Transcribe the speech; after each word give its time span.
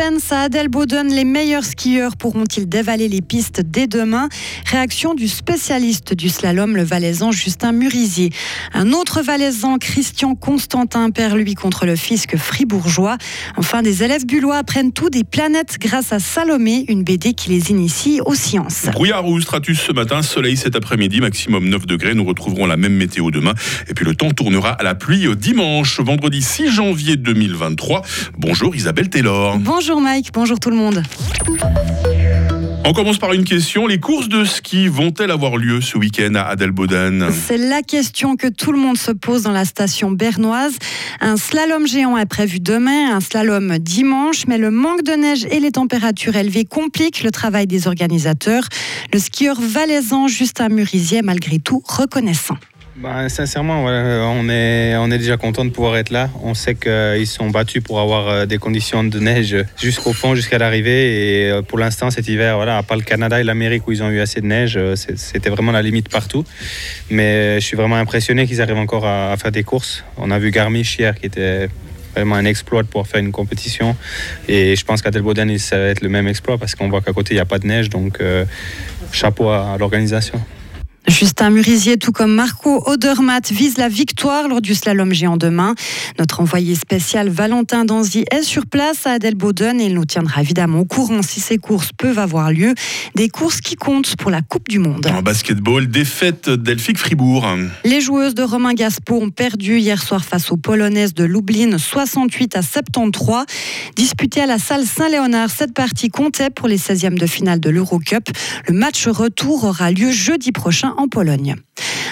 Suspense 0.00 0.32
à 0.32 0.40
Adelboden, 0.42 1.12
les 1.12 1.24
meilleurs 1.24 1.64
skieurs 1.64 2.16
pourront-ils 2.16 2.66
dévaler 2.66 3.06
les 3.06 3.20
pistes 3.20 3.60
dès 3.60 3.86
demain? 3.86 4.30
Réaction 4.64 5.12
du 5.12 5.28
spécialiste 5.28 6.14
du 6.14 6.30
slalom, 6.30 6.74
le 6.74 6.82
valaisan 6.82 7.32
Justin 7.32 7.72
Murisier. 7.72 8.30
Un 8.72 8.92
autre 8.92 9.20
valaisan, 9.20 9.76
Christian 9.76 10.36
Constantin, 10.36 11.10
perd 11.10 11.36
lui 11.36 11.54
contre 11.54 11.84
le 11.84 11.96
fisc 11.96 12.34
fribourgeois. 12.38 13.18
Enfin, 13.58 13.82
des 13.82 14.02
élèves 14.02 14.24
bullois 14.24 14.56
apprennent 14.56 14.92
tout 14.92 15.10
des 15.10 15.22
planètes 15.22 15.76
grâce 15.78 16.14
à 16.14 16.18
Salomé, 16.18 16.86
une 16.88 17.02
BD 17.02 17.34
qui 17.34 17.50
les 17.50 17.70
initie 17.70 18.22
aux 18.24 18.34
sciences. 18.34 18.86
Brouillard 18.86 19.26
ou 19.26 19.38
stratus 19.38 19.80
ce 19.80 19.92
matin, 19.92 20.22
soleil 20.22 20.56
cet 20.56 20.76
après-midi, 20.76 21.20
maximum 21.20 21.68
9 21.68 21.84
degrés. 21.84 22.14
Nous 22.14 22.24
retrouverons 22.24 22.64
la 22.64 22.78
même 22.78 22.94
météo 22.94 23.30
demain. 23.30 23.52
Et 23.86 23.92
puis 23.92 24.06
le 24.06 24.14
temps 24.14 24.30
tournera 24.30 24.70
à 24.70 24.82
la 24.82 24.94
pluie 24.94 25.28
au 25.28 25.34
dimanche, 25.34 26.00
vendredi 26.00 26.40
6 26.40 26.70
janvier 26.70 27.16
2023. 27.16 28.00
Bonjour 28.38 28.74
Isabelle 28.74 29.10
Taylor. 29.10 29.58
Bonjour 29.58 29.89
Mike, 29.98 30.28
bonjour 30.32 30.60
tout 30.60 30.70
le 30.70 30.76
monde. 30.76 31.02
On 32.84 32.92
commence 32.92 33.18
par 33.18 33.32
une 33.32 33.44
question. 33.44 33.86
Les 33.86 33.98
courses 33.98 34.28
de 34.28 34.44
ski 34.44 34.88
vont-elles 34.88 35.30
avoir 35.30 35.56
lieu 35.56 35.80
ce 35.80 35.98
week-end 35.98 36.34
à 36.34 36.42
Adelboden 36.42 37.30
C'est 37.32 37.58
la 37.58 37.82
question 37.82 38.36
que 38.36 38.46
tout 38.46 38.72
le 38.72 38.78
monde 38.78 38.96
se 38.96 39.10
pose 39.10 39.42
dans 39.42 39.52
la 39.52 39.64
station 39.64 40.10
bernoise. 40.10 40.76
Un 41.20 41.36
slalom 41.36 41.86
géant 41.86 42.16
est 42.16 42.26
prévu 42.26 42.60
demain, 42.60 43.14
un 43.14 43.20
slalom 43.20 43.78
dimanche, 43.78 44.46
mais 44.46 44.58
le 44.58 44.70
manque 44.70 45.02
de 45.02 45.12
neige 45.12 45.46
et 45.50 45.60
les 45.60 45.72
températures 45.72 46.36
élevées 46.36 46.64
compliquent 46.64 47.22
le 47.22 47.30
travail 47.30 47.66
des 47.66 47.86
organisateurs. 47.86 48.64
Le 49.12 49.18
skieur 49.18 49.60
valaisan 49.60 50.28
Justin 50.28 50.68
Murisier 50.68 51.22
malgré 51.22 51.58
tout 51.58 51.82
reconnaissant. 51.86 52.56
Bah, 53.02 53.30
sincèrement, 53.30 53.84
on, 53.84 54.48
est, 54.50 54.94
on 54.96 55.10
est 55.10 55.16
déjà 55.16 55.38
content 55.38 55.64
de 55.64 55.70
pouvoir 55.70 55.96
être 55.96 56.10
là. 56.10 56.28
On 56.42 56.52
sait 56.52 56.74
qu'ils 56.74 57.26
sont 57.26 57.48
battus 57.48 57.82
pour 57.82 57.98
avoir 57.98 58.28
euh, 58.28 58.44
des 58.44 58.58
conditions 58.58 59.02
de 59.02 59.18
neige 59.18 59.56
jusqu'au 59.80 60.12
fond, 60.12 60.34
jusqu'à 60.34 60.58
l'arrivée. 60.58 61.46
Et 61.46 61.50
euh, 61.50 61.62
pour 61.62 61.78
l'instant, 61.78 62.10
cet 62.10 62.28
hiver, 62.28 62.56
voilà, 62.56 62.76
à 62.76 62.82
part 62.82 62.98
le 62.98 63.02
Canada 63.02 63.40
et 63.40 63.42
l'Amérique 63.42 63.88
où 63.88 63.92
ils 63.92 64.02
ont 64.02 64.10
eu 64.10 64.20
assez 64.20 64.42
de 64.42 64.46
neige, 64.46 64.74
euh, 64.76 64.96
c'était 64.96 65.48
vraiment 65.48 65.72
la 65.72 65.80
limite 65.80 66.10
partout. 66.10 66.44
Mais 67.08 67.58
je 67.58 67.64
suis 67.64 67.76
vraiment 67.76 67.96
impressionné 67.96 68.46
qu'ils 68.46 68.60
arrivent 68.60 68.76
encore 68.76 69.06
à, 69.06 69.34
faire 69.38 69.50
des 69.50 69.64
courses. 69.64 70.04
On 70.18 70.30
a 70.30 70.38
vu 70.38 70.50
Garmisch 70.50 70.98
hier 70.98 71.14
qui 71.18 71.24
était 71.24 71.70
vraiment 72.14 72.34
un 72.34 72.44
exploit 72.44 72.84
pouvoir 72.84 73.06
faire 73.06 73.20
une 73.20 73.32
compétition. 73.32 73.96
Et 74.46 74.76
je 74.76 74.84
pense 74.84 75.00
qu'à 75.00 75.10
Delboden, 75.10 75.56
ça 75.56 75.78
va 75.78 75.84
être 75.86 76.02
le 76.02 76.10
même 76.10 76.28
exploit 76.28 76.58
parce 76.58 76.74
qu'on 76.74 76.90
voit 76.90 77.00
qu'à 77.00 77.14
côté, 77.14 77.32
il 77.32 77.38
n'y 77.38 77.40
a 77.40 77.46
pas 77.46 77.58
de 77.58 77.66
neige. 77.66 77.88
Donc, 77.88 78.18
chapeau 79.10 79.48
à 79.48 79.76
l'organisation. 79.78 80.38
Justin 81.10 81.50
Murisier, 81.50 81.96
tout 81.96 82.12
comme 82.12 82.32
Marco 82.32 82.84
Odermatt, 82.86 83.50
vise 83.50 83.78
la 83.78 83.88
victoire 83.88 84.46
lors 84.46 84.60
du 84.60 84.76
slalom 84.76 85.12
géant 85.12 85.36
demain. 85.36 85.74
Notre 86.20 86.40
envoyé 86.40 86.76
spécial 86.76 87.28
Valentin 87.28 87.84
Danzy 87.84 88.24
est 88.30 88.44
sur 88.44 88.64
place 88.64 89.08
à 89.08 89.14
Adelboden 89.14 89.80
et 89.80 89.86
il 89.86 89.94
nous 89.94 90.04
tiendra 90.04 90.40
évidemment 90.40 90.78
au 90.78 90.84
courant 90.84 91.22
si 91.22 91.40
ces 91.40 91.58
courses 91.58 91.90
peuvent 91.92 92.20
avoir 92.20 92.52
lieu. 92.52 92.74
Des 93.16 93.28
courses 93.28 93.60
qui 93.60 93.74
comptent 93.74 94.14
pour 94.16 94.30
la 94.30 94.40
Coupe 94.40 94.68
du 94.68 94.78
Monde. 94.78 95.04
En 95.08 95.20
basketball, 95.20 95.88
défaite 95.88 96.48
d'Elphick 96.48 96.96
Fribourg. 96.96 97.44
Les 97.84 98.00
joueuses 98.00 98.36
de 98.36 98.44
Romain 98.44 98.74
Gaspo 98.74 99.16
ont 99.16 99.30
perdu 99.30 99.78
hier 99.78 100.00
soir 100.00 100.24
face 100.24 100.52
aux 100.52 100.56
Polonaises 100.56 101.14
de 101.14 101.24
Lublin 101.24 101.76
68 101.76 102.56
à 102.56 102.62
73. 102.62 103.46
Disputée 103.96 104.42
à 104.42 104.46
la 104.46 104.60
salle 104.60 104.86
Saint-Léonard, 104.86 105.50
cette 105.50 105.74
partie 105.74 106.08
comptait 106.08 106.50
pour 106.50 106.68
les 106.68 106.78
16e 106.78 107.18
de 107.18 107.26
finale 107.26 107.58
de 107.58 107.68
l'Eurocup. 107.68 108.30
Le 108.68 108.74
match 108.74 109.08
retour 109.08 109.64
aura 109.64 109.90
lieu 109.90 110.12
jeudi 110.12 110.52
prochain 110.52 110.94
en 111.00 111.08
Pologne. 111.08 111.56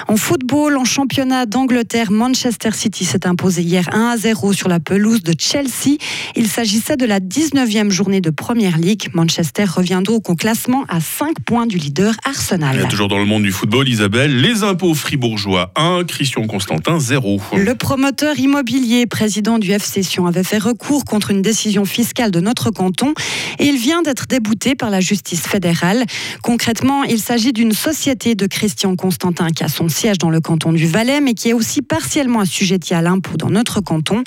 En 0.09 0.17
football, 0.17 0.79
en 0.79 0.87
championnat 0.87 1.45
d'Angleterre, 1.45 2.11
Manchester 2.11 2.71
City 2.73 3.05
s'est 3.05 3.27
imposé 3.27 3.61
hier 3.61 3.91
1 3.93 4.07
à 4.07 4.17
0 4.17 4.55
sur 4.55 4.67
la 4.71 4.81
pelouse 4.81 5.23
de 5.23 5.35
Chelsea. 5.39 5.99
Il 6.35 6.49
s'agissait 6.49 6.97
de 6.97 7.05
la 7.05 7.21
19e 7.21 7.91
journée 7.91 8.23
de 8.23 8.31
Première 8.31 8.79
League. 8.79 9.11
Manchester 9.13 9.65
revient 9.65 10.01
donc 10.03 10.31
au 10.31 10.35
classement 10.35 10.87
à 10.89 11.01
5 11.01 11.41
points 11.45 11.67
du 11.67 11.77
leader 11.77 12.15
Arsenal. 12.25 12.89
toujours 12.89 13.09
dans 13.09 13.19
le 13.19 13.27
monde 13.27 13.43
du 13.43 13.53
football, 13.53 13.87
Isabelle, 13.87 14.41
les 14.41 14.63
impôts 14.63 14.95
fribourgeois 14.95 15.73
1, 15.77 16.05
Christian 16.05 16.47
Constantin 16.47 16.99
0. 16.99 17.39
Le 17.59 17.75
promoteur 17.75 18.39
immobilier, 18.39 19.05
président 19.05 19.59
du 19.59 19.73
FC 19.73 20.03
Sion, 20.03 20.27
avait 20.27 20.43
fait 20.43 20.57
recours 20.57 21.05
contre 21.05 21.33
une 21.33 21.43
décision 21.43 21.85
fiscale 21.85 22.31
de 22.31 22.41
notre 22.41 22.71
canton 22.71 23.13
et 23.59 23.67
il 23.67 23.77
vient 23.77 24.01
d'être 24.01 24.27
débouté 24.27 24.75
par 24.75 24.89
la 24.89 25.01
justice 25.01 25.47
fédérale. 25.47 26.07
Concrètement, 26.43 27.03
il 27.05 27.19
s'agit 27.19 27.53
d'une 27.53 27.73
société 27.73 28.35
de 28.35 28.47
Christian 28.47 28.97
Constantin 28.97 29.51
qui 29.51 29.65
a 29.65 29.69
son 29.69 29.91
siège 29.99 30.19
dans 30.19 30.31
le 30.31 30.41
canton 30.41 30.73
du 30.73 30.87
Valais, 30.87 31.21
mais 31.21 31.35
qui 31.35 31.49
est 31.49 31.53
aussi 31.53 31.83
partiellement 31.83 32.39
assujetti 32.39 32.95
à 32.95 33.03
l'impôt 33.03 33.37
dans 33.37 33.51
notre 33.51 33.81
canton. 33.81 34.23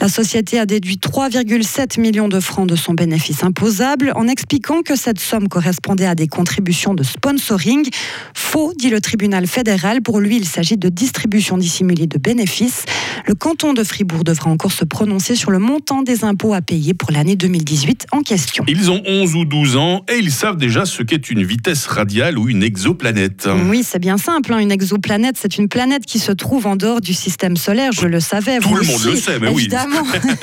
La 0.00 0.08
société 0.08 0.56
a 0.60 0.66
déduit 0.66 1.00
3,7 1.02 2.00
millions 2.00 2.28
de 2.28 2.38
francs 2.38 2.68
de 2.68 2.76
son 2.76 2.94
bénéfice 2.94 3.42
imposable 3.42 4.12
en 4.14 4.28
expliquant 4.28 4.82
que 4.82 4.94
cette 4.94 5.18
somme 5.18 5.48
correspondait 5.48 6.06
à 6.06 6.14
des 6.14 6.28
contributions 6.28 6.94
de 6.94 7.02
sponsoring. 7.02 7.88
Faux, 8.34 8.72
dit 8.78 8.88
le 8.88 9.00
tribunal 9.00 9.48
fédéral. 9.48 10.00
Pour 10.00 10.20
lui, 10.20 10.36
il 10.36 10.44
s'agit 10.44 10.76
de 10.76 10.88
distribution 10.88 11.58
dissimulée 11.58 12.06
de 12.06 12.18
bénéfices. 12.18 12.84
Le 13.26 13.34
canton 13.34 13.72
de 13.72 13.82
Fribourg 13.82 14.22
devra 14.22 14.48
encore 14.48 14.72
se 14.72 14.84
prononcer 14.84 15.34
sur 15.34 15.50
le 15.50 15.58
montant 15.58 16.02
des 16.02 16.22
impôts 16.22 16.54
à 16.54 16.60
payer 16.60 16.94
pour 16.94 17.10
l'année 17.10 17.34
2018 17.34 18.06
en 18.12 18.22
question. 18.22 18.62
Ils 18.68 18.92
ont 18.92 19.02
11 19.04 19.34
ou 19.34 19.44
12 19.44 19.76
ans 19.76 20.04
et 20.08 20.18
ils 20.18 20.30
savent 20.30 20.56
déjà 20.56 20.84
ce 20.84 21.02
qu'est 21.02 21.30
une 21.30 21.42
vitesse 21.42 21.86
radiale 21.86 22.38
ou 22.38 22.48
une 22.48 22.62
exoplanète. 22.62 23.48
Oui, 23.68 23.82
c'est 23.84 23.98
bien 23.98 24.18
simple. 24.18 24.52
Hein. 24.52 24.60
Une 24.60 24.70
exoplanète 24.70 25.15
planète, 25.16 25.36
c'est 25.40 25.56
une 25.56 25.68
planète 25.68 26.04
qui 26.04 26.18
se 26.18 26.30
trouve 26.30 26.66
en 26.66 26.76
dehors 26.76 27.00
du 27.00 27.14
système 27.14 27.56
solaire. 27.56 27.90
Je 27.90 28.06
le 28.06 28.20
savais. 28.20 28.58
Tout 28.58 28.74
le 28.74 28.82
monde 28.82 29.02
le 29.02 29.16
sait, 29.16 29.38
mais 29.38 29.50
évidemment. 29.50 30.02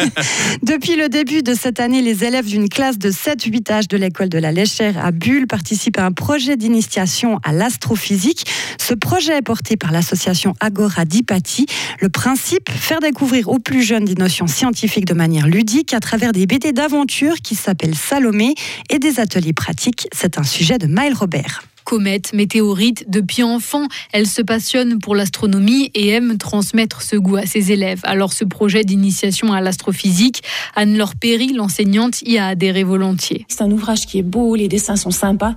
Depuis 0.63 0.95
le 0.95 1.09
début 1.09 1.43
de 1.43 1.53
cette 1.53 1.79
année, 1.79 2.01
les 2.01 2.23
élèves 2.23 2.47
d'une 2.47 2.67
classe 2.67 2.97
de 2.97 3.11
7-8 3.11 3.71
âges 3.71 3.87
de 3.87 3.97
l'école 3.97 4.29
de 4.29 4.39
la 4.39 4.51
Léchère 4.51 4.97
à 4.97 5.11
Bulle 5.11 5.45
participent 5.45 5.99
à 5.99 6.05
un 6.05 6.11
projet 6.11 6.57
d'initiation 6.57 7.39
à 7.43 7.51
l'astrophysique. 7.51 8.47
Ce 8.79 8.95
projet 8.95 9.37
est 9.37 9.43
porté 9.43 9.77
par 9.77 9.91
l'association 9.91 10.55
Agora 10.59 11.05
Dipati. 11.05 11.67
Le 11.99 12.09
principe, 12.09 12.71
faire 12.71 12.99
découvrir 12.99 13.49
aux 13.49 13.59
plus 13.59 13.83
jeunes 13.83 14.05
des 14.05 14.15
notions 14.15 14.47
scientifiques 14.47 15.05
de 15.05 15.13
manière 15.13 15.47
ludique 15.47 15.93
à 15.93 15.99
travers 15.99 16.31
des 16.31 16.47
BD 16.47 16.71
d'aventure 16.71 17.35
qui 17.43 17.53
s'appellent 17.53 17.95
Salomé 17.95 18.55
et 18.89 18.97
des 18.97 19.19
ateliers 19.19 19.53
pratiques. 19.53 20.07
C'est 20.15 20.39
un 20.39 20.43
sujet 20.43 20.79
de 20.79 20.87
Maël 20.87 21.13
Robert. 21.13 21.61
Comète, 21.83 22.33
météorite, 22.33 23.05
depuis 23.07 23.43
enfant, 23.43 23.87
elle 24.11 24.27
se 24.27 24.41
passionne 24.41 24.99
pour 24.99 25.15
l'astronomie 25.15 25.91
et 25.93 26.09
aime 26.09 26.37
transmettre 26.37 27.01
ce 27.01 27.15
goût 27.15 27.35
à 27.35 27.45
ses 27.45 27.71
élèves. 27.71 27.99
Alors 28.03 28.33
ce 28.33 28.45
projet 28.45 28.83
d'initiation 28.83 29.53
à 29.53 29.61
l'astrophysique, 29.61 30.43
Anne-Laure 30.75 31.15
Perry, 31.15 31.53
l'enseignante, 31.53 32.21
y 32.23 32.37
a 32.37 32.47
adhéré 32.47 32.83
volontiers. 32.83 33.45
C'est 33.47 33.61
un 33.61 33.71
ouvrage 33.71 34.05
qui 34.05 34.19
est 34.19 34.23
beau, 34.23 34.55
les 34.55 34.67
dessins 34.67 34.95
sont 34.95 35.11
sympas 35.11 35.53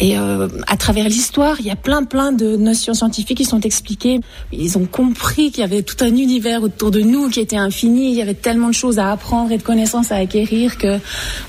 et 0.00 0.18
euh, 0.18 0.48
à 0.66 0.76
travers 0.76 1.08
l'histoire, 1.08 1.56
il 1.60 1.66
y 1.66 1.70
a 1.70 1.76
plein 1.76 2.04
plein 2.04 2.32
de 2.32 2.56
notions 2.56 2.94
scientifiques 2.94 3.38
qui 3.38 3.44
sont 3.44 3.60
expliquées. 3.60 4.20
Ils 4.52 4.78
ont 4.78 4.86
compris 4.86 5.50
qu'il 5.50 5.60
y 5.60 5.64
avait 5.64 5.82
tout 5.82 5.96
un 6.00 6.08
univers 6.08 6.62
autour 6.62 6.90
de 6.90 7.00
nous 7.00 7.28
qui 7.30 7.40
était 7.40 7.56
infini, 7.56 8.10
il 8.10 8.16
y 8.16 8.22
avait 8.22 8.34
tellement 8.34 8.68
de 8.68 8.74
choses 8.74 8.98
à 8.98 9.10
apprendre 9.10 9.52
et 9.52 9.58
de 9.58 9.62
connaissances 9.62 10.12
à 10.12 10.16
acquérir 10.16 10.78
que 10.78 10.98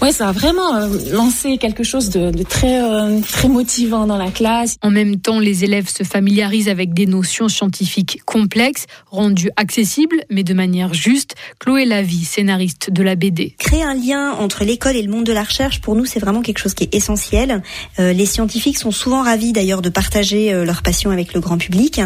ouais, 0.02 0.12
ça 0.12 0.30
a 0.30 0.32
vraiment 0.32 0.76
euh, 0.76 0.88
lancé 1.12 1.58
quelque 1.58 1.84
chose 1.84 2.10
de, 2.10 2.32
de 2.32 2.44
très 2.44 2.82
euh, 2.82 3.20
très 3.22 3.48
motivant 3.48 4.06
la 4.18 4.32
classe. 4.32 4.78
En 4.82 4.92
même 4.92 5.20
temps, 5.20 5.40
les 5.40 5.64
élèves 5.64 5.90
se 5.90 6.04
familiarisent 6.04 6.70
avec 6.70 6.94
des 6.94 7.06
notions 7.06 7.50
scientifiques 7.50 8.22
complexes, 8.26 8.86
rendues 9.10 9.52
accessibles, 9.56 10.24
mais 10.30 10.44
de 10.44 10.54
manière 10.54 10.94
juste. 10.94 11.36
Chloé 11.60 11.86
Lavie, 11.86 12.24
scénariste 12.24 12.92
de 12.92 13.04
la 13.04 13.16
BD. 13.16 13.56
Créer 13.58 13.84
un 13.84 13.94
lien 13.94 14.32
entre 14.32 14.64
l'école 14.64 14.96
et 14.96 15.02
le 15.02 15.12
monde 15.12 15.26
de 15.26 15.34
la 15.34 15.44
recherche, 15.44 15.82
pour 15.82 15.96
nous, 15.96 16.06
c'est 16.06 16.20
vraiment 16.20 16.42
quelque 16.42 16.60
chose 16.60 16.74
qui 16.74 16.84
est 16.84 16.96
essentiel. 16.96 17.62
Euh, 18.00 18.14
les 18.14 18.26
scientifiques 18.26 18.78
sont 18.78 18.92
souvent 18.92 19.24
ravis 19.24 19.54
d'ailleurs 19.54 19.82
de 19.82 19.90
partager 19.90 20.54
euh, 20.54 20.66
leur 20.66 20.82
passion 20.82 21.12
avec 21.12 21.34
le 21.34 21.40
grand 21.40 21.58
public. 21.58 22.02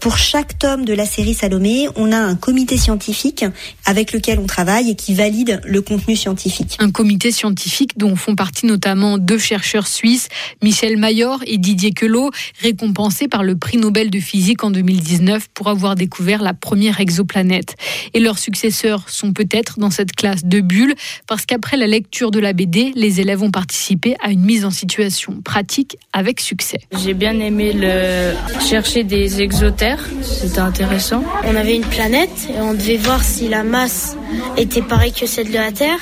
Pour 0.00 0.18
chaque 0.18 0.58
tome 0.58 0.84
de 0.84 0.92
la 0.94 1.06
série 1.06 1.34
Salomé, 1.34 1.88
on 1.96 2.12
a 2.12 2.18
un 2.18 2.36
comité 2.36 2.76
scientifique 2.76 3.44
avec 3.84 4.12
lequel 4.12 4.38
on 4.38 4.46
travaille 4.46 4.90
et 4.90 4.94
qui 4.94 5.14
valide 5.14 5.60
le 5.64 5.82
contenu 5.82 6.16
scientifique. 6.16 6.76
Un 6.78 6.90
comité 6.90 7.30
scientifique 7.30 7.98
dont 7.98 8.16
font 8.16 8.34
partie 8.34 8.66
notamment 8.66 9.18
deux 9.18 9.38
chercheurs 9.38 9.86
suisses, 9.86 10.28
Michel 10.62 10.96
Mayor 10.96 11.42
et 11.50 11.58
Didier 11.58 11.92
Queloz, 11.92 12.30
récompensés 12.62 13.28
par 13.28 13.42
le 13.42 13.56
prix 13.56 13.76
Nobel 13.76 14.10
de 14.10 14.20
physique 14.20 14.64
en 14.64 14.70
2019 14.70 15.48
pour 15.52 15.68
avoir 15.68 15.96
découvert 15.96 16.42
la 16.42 16.54
première 16.54 17.00
exoplanète. 17.00 17.74
Et 18.14 18.20
leurs 18.20 18.38
successeurs 18.38 19.08
sont 19.08 19.32
peut-être 19.32 19.78
dans 19.78 19.90
cette 19.90 20.12
classe 20.12 20.44
de 20.44 20.60
bulles, 20.60 20.94
parce 21.26 21.44
qu'après 21.44 21.76
la 21.76 21.86
lecture 21.86 22.30
de 22.30 22.40
la 22.40 22.52
BD, 22.52 22.92
les 22.94 23.20
élèves 23.20 23.42
ont 23.42 23.50
participé 23.50 24.16
à 24.22 24.30
une 24.30 24.42
mise 24.42 24.64
en 24.64 24.70
situation 24.70 25.40
pratique 25.44 25.98
avec 26.12 26.40
succès. 26.40 26.80
J'ai 27.02 27.14
bien 27.14 27.38
aimé 27.40 27.72
le 27.74 28.32
chercher 28.60 29.04
des 29.04 29.42
exotères, 29.42 30.08
c'était 30.22 30.60
intéressant. 30.60 31.24
On 31.44 31.56
avait 31.56 31.76
une 31.76 31.84
planète 31.84 32.48
et 32.48 32.60
on 32.60 32.74
devait 32.74 32.96
voir 32.96 33.22
si 33.24 33.48
la 33.48 33.64
masse 33.64 34.16
était 34.56 34.82
pareille 34.82 35.12
que 35.12 35.26
celle 35.26 35.48
de 35.48 35.54
la 35.54 35.72
Terre. 35.72 35.98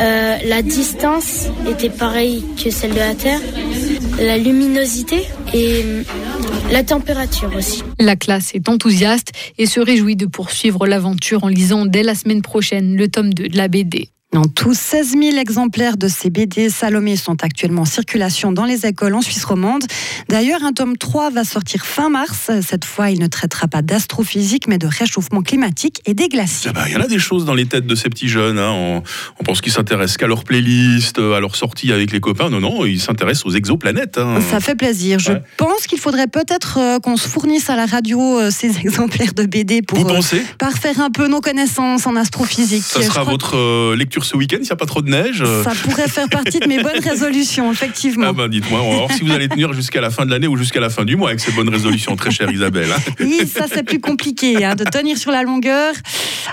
Euh, 0.00 0.36
la 0.46 0.62
distance 0.62 1.46
était 1.68 1.90
pareille 1.90 2.44
que 2.62 2.70
celle 2.70 2.92
de 2.92 2.98
la 2.98 3.14
Terre 3.14 3.40
la 4.20 4.36
luminosité 4.36 5.26
et 5.54 5.84
la 6.72 6.82
température 6.82 7.54
aussi. 7.56 7.82
La 7.98 8.16
classe 8.16 8.54
est 8.54 8.68
enthousiaste 8.68 9.32
et 9.58 9.66
se 9.66 9.80
réjouit 9.80 10.16
de 10.16 10.26
poursuivre 10.26 10.86
l'aventure 10.86 11.44
en 11.44 11.48
lisant 11.48 11.86
dès 11.86 12.02
la 12.02 12.14
semaine 12.14 12.42
prochaine 12.42 12.96
le 12.96 13.08
tome 13.08 13.32
2 13.32 13.48
de 13.48 13.56
la 13.56 13.68
BD. 13.68 14.08
En 14.36 14.44
tout, 14.44 14.74
16 14.74 15.12
000 15.18 15.38
exemplaires 15.38 15.96
de 15.96 16.06
ces 16.06 16.28
BD 16.28 16.68
Salomé 16.68 17.16
sont 17.16 17.42
actuellement 17.42 17.82
en 17.82 17.86
circulation 17.86 18.52
dans 18.52 18.66
les 18.66 18.84
écoles 18.84 19.14
en 19.14 19.22
Suisse 19.22 19.42
romande. 19.42 19.84
D'ailleurs, 20.28 20.62
un 20.64 20.72
tome 20.72 20.98
3 20.98 21.30
va 21.30 21.44
sortir 21.44 21.86
fin 21.86 22.10
mars. 22.10 22.50
Cette 22.60 22.84
fois, 22.84 23.08
il 23.10 23.20
ne 23.20 23.26
traitera 23.26 23.68
pas 23.68 23.80
d'astrophysique, 23.80 24.68
mais 24.68 24.76
de 24.76 24.86
réchauffement 24.86 25.40
climatique 25.40 26.02
et 26.04 26.12
des 26.12 26.28
glaciers. 26.28 26.70
Ah 26.70 26.78
bah, 26.78 26.84
Il 26.88 26.92
y 26.92 26.96
en 26.98 27.00
a 27.00 27.06
des 27.06 27.18
choses 27.18 27.46
dans 27.46 27.54
les 27.54 27.64
têtes 27.64 27.86
de 27.86 27.94
ces 27.94 28.10
petits 28.10 28.28
jeunes. 28.28 28.58
hein. 28.58 28.70
On, 28.70 29.02
on 29.40 29.44
pense 29.44 29.62
qu'ils 29.62 29.72
s'intéressent 29.72 30.18
qu'à 30.18 30.26
leur 30.26 30.44
playlist, 30.44 31.18
à 31.18 31.40
leur 31.40 31.56
sortie 31.56 31.90
avec 31.90 32.12
les 32.12 32.20
copains. 32.20 32.50
Non, 32.50 32.60
non, 32.60 32.84
ils 32.84 33.00
s'intéressent 33.00 33.46
aux 33.46 33.56
exoplanètes. 33.56 34.18
hein. 34.18 34.40
Ça 34.50 34.60
fait 34.60 34.74
plaisir. 34.74 35.18
Je 35.20 35.32
Ouais. 35.32 35.42
pense 35.56 35.86
qu'il 35.86 35.98
faudrait 35.98 36.26
peut-être 36.28 36.76
euh, 36.78 36.98
qu'on 36.98 37.16
se 37.16 37.26
fournisse 37.28 37.70
à 37.70 37.76
la 37.76 37.86
radio 37.86 38.20
euh, 38.40 38.50
ces 38.50 38.78
exemplaires 38.80 39.32
de 39.32 39.44
BD 39.46 39.80
pour 39.80 39.98
Vous 40.00 40.10
euh, 40.10 40.42
parfaire 40.58 41.00
un 41.00 41.10
peu 41.10 41.28
nos 41.28 41.40
connaissances 41.40 42.06
en 42.06 42.14
astrophysique. 42.14 42.82
Ça 42.82 43.00
Je 43.00 43.06
sera 43.06 43.24
votre 43.24 43.56
euh, 43.56 43.96
lecture 43.96 44.17
ce 44.24 44.36
week-end 44.36 44.56
s'il 44.58 44.66
n'y 44.66 44.72
a 44.72 44.76
pas 44.76 44.86
trop 44.86 45.02
de 45.02 45.10
neige 45.10 45.42
euh, 45.44 45.62
Ça 45.64 45.72
pourrait 45.82 46.08
faire 46.08 46.28
partie 46.28 46.58
de 46.60 46.66
mes 46.66 46.82
bonnes 46.82 47.00
résolutions, 47.02 47.70
effectivement. 47.72 48.26
Ah 48.28 48.32
ben 48.32 48.48
dites-moi, 48.48 48.80
on 48.82 48.90
va 48.90 48.96
voir 48.98 49.12
si 49.12 49.22
vous 49.24 49.32
allez 49.32 49.48
tenir 49.48 49.72
jusqu'à 49.72 50.00
la 50.00 50.10
fin 50.10 50.24
de 50.26 50.30
l'année 50.30 50.46
ou 50.46 50.56
jusqu'à 50.56 50.80
la 50.80 50.90
fin 50.90 51.04
du 51.04 51.16
mois 51.16 51.28
avec 51.28 51.40
ces 51.40 51.52
bonnes 51.52 51.68
résolutions, 51.68 52.16
très 52.16 52.30
chère 52.30 52.50
Isabelle. 52.50 52.90
hein. 52.92 53.12
Oui, 53.20 53.40
ça 53.46 53.66
c'est 53.72 53.82
plus 53.82 54.00
compliqué, 54.00 54.64
hein, 54.64 54.74
de 54.74 54.84
tenir 54.84 55.16
sur 55.18 55.30
la 55.30 55.42
longueur. 55.42 55.94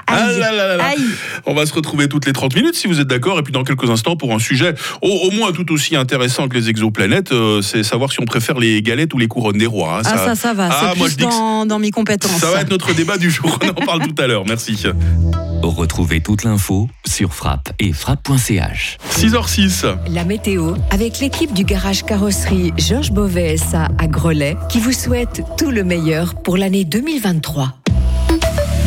Ah 0.08 0.28
Aïe. 0.28 0.40
là 0.40 0.52
là 0.52 0.68
là 0.68 0.78
là. 0.78 0.86
Aïe. 0.86 1.04
On 1.46 1.54
va 1.54 1.66
se 1.66 1.74
retrouver 1.74 2.08
toutes 2.10 2.26
les 2.26 2.34
30 2.34 2.56
minutes 2.56 2.76
si 2.76 2.88
vous 2.88 3.00
êtes 3.00 3.08
d'accord. 3.08 3.40
Et 3.40 3.44
puis 3.44 3.54
dans 3.54 3.64
quelques 3.64 3.90
instants 3.90 4.16
pour 4.16 4.34
un 4.34 4.40
sujet 4.40 4.74
au, 5.02 5.08
au 5.10 5.32
moins 5.32 5.52
tout 5.52 5.72
aussi 5.72 5.96
intéressant 5.96 6.48
que 6.48 6.56
les 6.56 6.70
exoplanètes, 6.70 7.32
euh, 7.32 7.62
c'est 7.62 7.84
savoir 7.84 8.12
si 8.12 8.20
on 8.22 8.26
préfère 8.26 8.60
les 8.60 8.82
galettes 8.82 9.14
ou 9.14 9.18
les 9.18 9.28
couronnes 9.28 9.58
des 9.58 9.66
rois. 9.68 10.00
hein. 10.00 10.02
Ah 10.06 10.18
ça, 10.18 10.36
ça 10.36 10.54
va, 10.54 10.70
Ah, 10.72 10.78
c'est 10.92 10.98
moi, 10.98 11.06
plus 11.08 11.12
je 11.14 11.18
dis 11.18 11.24
que 11.26 11.30
dans, 11.30 11.66
dans 11.66 11.80
mes 11.80 11.92
compétences. 11.92 12.40
Ça 12.40 12.52
va 12.52 12.62
être 12.62 12.70
notre 12.70 12.94
débat 12.94 13.18
du 13.18 13.30
jour. 13.32 13.58
On 13.64 13.70
en 13.70 13.86
parle 13.86 14.02
tout 14.08 14.22
à 14.22 14.28
l'heure. 14.28 14.44
Merci. 14.48 14.76
Retrouvez 15.70 16.22
toute 16.22 16.44
l'info 16.44 16.88
sur 17.06 17.34
frappe 17.34 17.74
et 17.80 17.92
frappe.ch. 17.92 18.98
6h06. 19.12 19.96
La 20.10 20.24
météo 20.24 20.76
avec 20.92 21.20
l'équipe 21.20 21.54
du 21.54 21.64
garage 21.64 22.04
carrosserie 22.04 22.74
Georges 22.78 23.12
Beauvais 23.12 23.58
SA 23.58 23.88
à 23.98 24.08
Grelais 24.08 24.58
qui 24.70 24.80
vous 24.80 24.92
souhaite 24.92 25.42
tout 25.58 25.72
le 25.72 25.84
meilleur 25.84 26.36
pour 26.36 26.58
l'année 26.58 26.86
2023. 26.86 27.74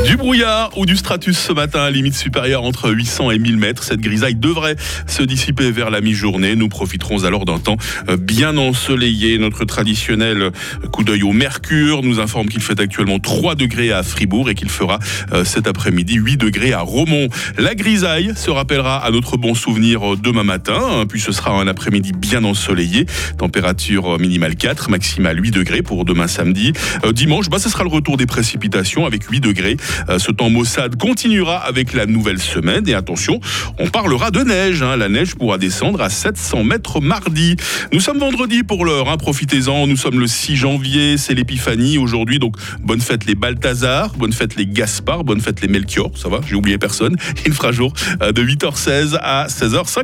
Du 0.05 0.17
brouillard 0.17 0.71
ou 0.79 0.87
du 0.87 0.97
stratus 0.97 1.37
ce 1.37 1.53
matin 1.53 1.81
à 1.81 1.91
limite 1.91 2.15
supérieure 2.15 2.63
entre 2.63 2.91
800 2.91 3.33
et 3.33 3.39
1000 3.39 3.57
mètres. 3.57 3.83
Cette 3.83 4.01
grisaille 4.01 4.35
devrait 4.35 4.77
se 5.07 5.23
dissiper 5.23 5.71
vers 5.71 5.91
la 5.91 6.01
mi-journée. 6.01 6.57
Nous 6.57 6.69
profiterons 6.69 7.25
alors 7.25 7.45
d'un 7.45 7.59
temps 7.59 7.77
euh, 8.09 8.17
bien 8.17 8.57
ensoleillé. 8.57 9.39
Notre 9.39 9.65
traditionnel 9.65 10.51
coup 10.93 11.05
d'œil 11.05 11.23
au 11.23 11.33
mercure 11.33 12.03
nous 12.03 12.21
informe 12.21 12.49
qu'il 12.49 12.63
fait 12.63 12.81
actuellement 12.81 13.19
3 13.19 13.55
degrés 13.55 13.93
à 13.93 14.03
Fribourg 14.03 14.49
et 14.49 14.55
qu'il 14.55 14.71
fera 14.71 14.99
euh, 15.33 15.45
cet 15.45 15.67
après-midi 15.67 16.15
8 16.15 16.37
degrés 16.37 16.73
à 16.73 16.81
Romont. 16.81 17.29
La 17.59 17.75
grisaille 17.75 18.33
se 18.37 18.51
rappellera 18.51 19.05
à 19.05 19.11
notre 19.11 19.37
bon 19.37 19.55
souvenir 19.55 20.15
euh, 20.15 20.17
demain 20.17 20.45
matin, 20.45 20.81
hein, 20.81 21.07
puis 21.07 21.21
ce 21.21 21.33
sera 21.33 21.51
un 21.51 21.67
après-midi 21.67 22.13
bien 22.13 22.45
ensoleillé. 22.45 23.07
Température 23.37 24.15
euh, 24.15 24.19
minimale 24.19 24.57
4, 24.57 24.91
maximale 24.91 25.43
8 25.43 25.51
degrés 25.51 25.83
pour 25.83 26.05
demain 26.05 26.29
samedi. 26.29 26.73
Euh, 27.05 27.13
dimanche, 27.13 27.51
bah, 27.51 27.59
ce 27.59 27.69
sera 27.69 27.83
le 27.85 27.91
retour 27.91 28.17
des 28.17 28.27
précipitations 28.27 29.05
avec 29.07 29.25
8 29.25 29.41
degrés. 29.41 29.77
Euh, 30.09 30.19
ce 30.19 30.31
temps 30.31 30.51
maussade 30.51 30.97
continuera 30.97 31.57
avec 31.59 31.93
la 31.93 32.07
nouvelle 32.07 32.41
semaine. 32.41 32.89
Et 32.89 32.95
attention, 32.95 33.41
on 33.79 33.89
parlera 33.89 34.31
de 34.31 34.41
neige. 34.41 34.83
hein. 34.83 34.97
La 34.97 35.09
neige 35.09 35.35
pourra 35.35 35.59
descendre 35.59 36.01
à 36.01 36.11
700 36.11 36.65
mètres 36.65 37.01
mardi. 37.01 37.57
Nous 37.93 38.01
sommes 38.01 38.19
vendredi 38.19 38.63
pour 38.63 38.85
l'heure. 38.85 39.09
hein. 39.09 39.17
Profitez-en. 39.17 39.87
Nous 39.87 39.97
sommes 39.97 40.21
le 40.21 40.27
6 40.27 40.57
janvier. 40.57 41.17
C'est 41.19 41.35
l'épiphanie 41.35 41.99
aujourd'hui. 41.99 42.39
Donc, 42.39 42.57
bonne 42.81 43.01
fête 43.01 43.27
les 43.27 43.35
Balthazar, 43.35 44.11
bonne 44.17 44.33
fête 44.33 44.57
les 44.57 44.67
Gaspard, 44.67 45.25
bonne 45.25 45.41
fête 45.41 45.61
les 45.61 45.69
Melchior. 45.69 46.11
Ça 46.17 46.29
va, 46.29 46.41
j'ai 46.47 46.55
oublié 46.55 46.79
personne. 46.79 47.17
Il 47.47 47.53
fera 47.53 47.73
jour 47.73 47.93
euh, 48.23 48.33
de 48.33 48.43
8h16 48.45 49.17
à 49.21 49.47
16h50. 49.49 49.89